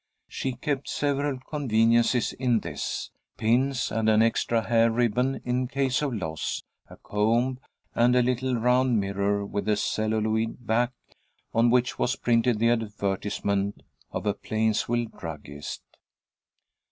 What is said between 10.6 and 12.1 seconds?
back, on which